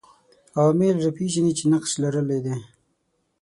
[0.59, 2.55] عوامل راپېژني چې نقش لرلای دی